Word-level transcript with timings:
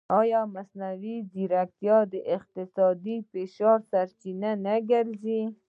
ایا 0.19 0.41
مصنوعي 0.53 1.15
ځیرکتیا 1.31 1.97
د 2.11 2.15
اقتصادي 2.35 3.17
فشار 3.31 3.79
سرچینه 3.91 4.51
نه 4.65 4.75
ګرځي؟ 4.89 5.41